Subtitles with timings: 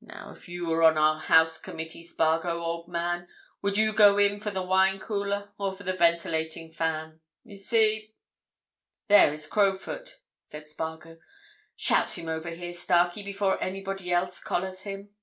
[0.00, 3.28] Now, if you were on our house committee, Spargo, old man,
[3.62, 7.20] would you go in for the wine cooler or the ventilating fan?
[7.44, 8.12] You see—"
[9.06, 11.20] "There is Crowfoot," said Spargo.
[11.76, 15.14] "Shout him over here, Starkey, before anybody else collars him."